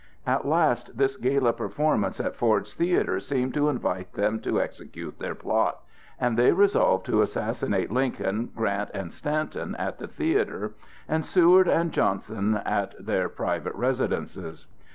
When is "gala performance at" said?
1.15-2.35